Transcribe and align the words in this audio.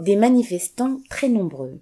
Des 0.00 0.16
manifestants 0.16 0.98
très 1.08 1.28
nombreux. 1.28 1.78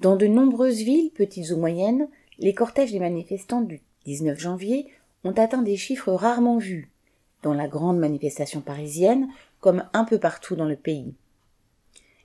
Dans 0.00 0.16
de 0.16 0.26
nombreuses 0.26 0.80
villes, 0.80 1.12
petites 1.12 1.52
ou 1.52 1.56
moyennes, 1.56 2.08
les 2.40 2.54
cortèges 2.54 2.90
des 2.90 2.98
manifestants 2.98 3.60
du 3.60 3.80
19 4.06 4.36
janvier 4.36 4.88
ont 5.22 5.30
atteint 5.30 5.62
des 5.62 5.76
chiffres 5.76 6.12
rarement 6.12 6.58
vus, 6.58 6.90
dans 7.44 7.54
la 7.54 7.68
grande 7.68 8.00
manifestation 8.00 8.60
parisienne 8.60 9.28
comme 9.60 9.84
un 9.92 10.02
peu 10.02 10.18
partout 10.18 10.56
dans 10.56 10.64
le 10.64 10.74
pays. 10.74 11.14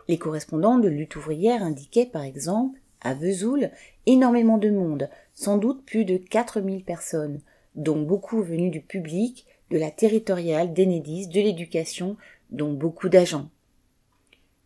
Les 0.08 0.18
correspondants 0.18 0.80
de 0.80 0.90
lutte 0.90 1.18
ouvrière 1.18 1.62
indiquaient 1.62 2.08
par 2.08 2.24
exemple, 2.24 2.80
à 3.02 3.14
Vesoul, 3.14 3.70
énormément 4.08 4.58
de 4.58 4.72
monde, 4.72 5.08
sans 5.36 5.60
doute 5.60 5.86
plus 5.86 6.04
de 6.04 6.18
4000 6.18 6.84
personnes, 6.84 7.42
dont 7.76 8.02
beaucoup 8.02 8.42
venus 8.42 8.72
du 8.72 8.82
public, 8.82 9.46
de 9.70 9.78
la 9.78 9.92
territoriale, 9.92 10.74
d'Enedis, 10.74 11.28
de 11.28 11.42
l'éducation, 11.42 12.18
dont 12.50 12.74
beaucoup 12.74 13.10
d'agents. 13.10 13.50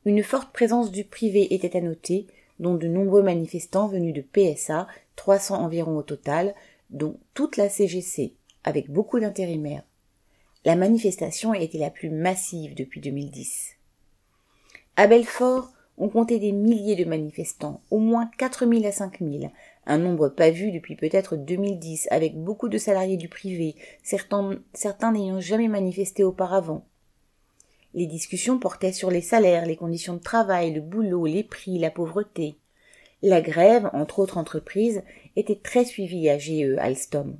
Une 0.07 0.23
forte 0.23 0.53
présence 0.53 0.89
du 0.89 1.03
privé 1.03 1.53
était 1.53 1.75
à 1.75 1.81
noter, 1.81 2.27
dont 2.61 2.75
de 2.75 2.87
nombreux 2.87 3.21
manifestants 3.21 3.89
venus 3.89 4.13
de 4.13 4.21
PSA, 4.21 4.87
300 5.17 5.61
environ 5.61 5.97
au 5.97 6.01
total, 6.01 6.55
dont 6.91 7.19
toute 7.33 7.57
la 7.57 7.67
CGC, 7.67 8.31
avec 8.63 8.89
beaucoup 8.89 9.19
d'intérimaires. 9.19 9.83
La 10.63 10.77
manifestation 10.77 11.53
était 11.53 11.77
la 11.77 11.89
plus 11.89 12.09
massive 12.09 12.73
depuis 12.73 13.01
2010. 13.01 13.73
À 14.95 15.07
Belfort, 15.07 15.73
on 15.97 16.07
comptait 16.07 16.39
des 16.39 16.53
milliers 16.53 16.95
de 16.95 17.03
manifestants, 17.03 17.81
au 17.91 17.97
moins 17.97 18.31
4000 18.37 18.87
à 18.87 18.93
5000, 18.93 19.51
un 19.87 19.97
nombre 19.97 20.29
pas 20.29 20.51
vu 20.51 20.71
depuis 20.71 20.95
peut-être 20.95 21.35
2010, 21.35 22.07
avec 22.11 22.41
beaucoup 22.41 22.69
de 22.69 22.77
salariés 22.77 23.17
du 23.17 23.27
privé, 23.27 23.75
certains, 24.03 24.57
certains 24.73 25.11
n'ayant 25.11 25.41
jamais 25.41 25.67
manifesté 25.67 26.23
auparavant. 26.23 26.85
Les 27.97 28.05
discussions 28.05 28.59
portaient 28.59 28.93
sur 28.93 29.09
les 29.09 29.21
salaires, 29.21 29.65
les 29.65 29.75
conditions 29.75 30.13
de 30.13 30.21
travail, 30.21 30.71
le 30.71 30.81
boulot, 30.81 31.25
les 31.25 31.43
prix, 31.43 31.79
la 31.79 31.89
pauvreté. 31.89 32.55
La 33.23 33.41
grève, 33.41 33.89
entre 33.91 34.19
autres 34.19 34.37
entreprises, 34.37 35.01
était 35.35 35.55
très 35.55 35.83
suivie 35.83 36.29
à 36.29 36.37
GE 36.37 36.77
Alstom. 36.77 37.35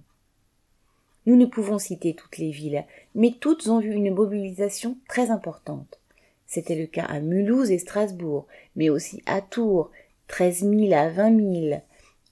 Nous 1.28 1.36
ne 1.36 1.46
pouvons 1.46 1.78
citer 1.78 2.16
toutes 2.16 2.40
les 2.40 2.50
villes, 2.50 2.86
mais 3.14 3.36
toutes 3.40 3.68
ont 3.68 3.80
vu 3.80 3.92
une 3.92 4.12
mobilisation 4.12 4.98
très 5.08 5.30
importante. 5.30 6.00
C'était 6.48 6.76
le 6.76 6.88
cas 6.88 7.06
à 7.06 7.20
Mulhouse 7.20 7.70
et 7.70 7.78
Strasbourg, 7.78 8.48
mais 8.76 8.90
aussi 8.90 9.22
à 9.28 9.42
Tours, 9.42 9.92
13 10.28 10.62
000 10.62 10.92
à 10.94 11.10
20 11.10 11.68
000, 11.70 11.82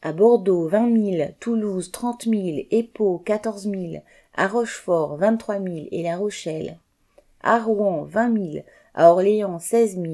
à 0.02 0.14
Bordeaux 0.14 0.68
20 0.68 1.18
000, 1.18 1.30
Toulouse 1.40 1.92
30 1.92 2.24
000, 2.24 2.36
Épau 2.72 3.20
14 3.20 3.70
000, 3.70 4.04
à 4.34 4.48
Rochefort 4.48 5.16
23 5.16 5.60
000 5.60 5.76
et 5.92 6.02
La 6.02 6.18
Rochelle, 6.18 6.80
à 7.46 7.60
Rouen 7.60 8.04
20 8.04 8.52
000, 8.52 8.66
à 8.94 9.12
Orléans 9.12 9.60
16 9.60 9.96
000 9.96 10.08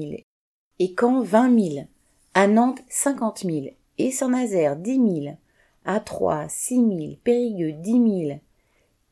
et 0.78 0.94
Caen 0.98 1.22
20 1.22 1.60
000, 1.60 1.86
à 2.34 2.46
Nantes 2.46 2.80
50 2.88 3.40
000 3.44 3.66
et 3.98 4.10
Saint-Nazaire 4.12 4.76
10 4.76 5.22
000, 5.24 5.36
à 5.84 5.98
Troyes 5.98 6.46
6 6.48 6.76
000, 6.76 6.88
Périgueux 7.24 7.72
10 7.72 7.92
000, 8.28 8.40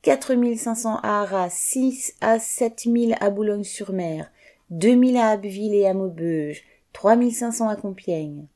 4 0.02 0.56
500 0.56 0.96
à 1.02 1.22
Arras, 1.22 1.50
6 1.50 2.14
à 2.20 2.38
7 2.38 2.84
000 2.84 3.12
à 3.20 3.30
Boulogne-sur-Mer, 3.30 4.30
2 4.70 4.88
000 5.06 5.18
à 5.18 5.30
Abbeville 5.30 5.74
et 5.74 5.86
à 5.86 5.94
Maubeuge, 5.94 6.62
3 6.92 7.16
500 7.30 7.68
à 7.68 7.76
Compiègne. 7.76 8.46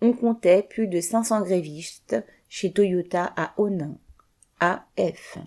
On 0.00 0.12
comptait 0.12 0.62
plus 0.62 0.86
de 0.86 1.00
500 1.00 1.42
grévistes 1.42 2.16
chez 2.48 2.72
Toyota 2.72 3.32
à 3.36 3.52
Onin. 3.56 3.96
AF. 4.60 5.38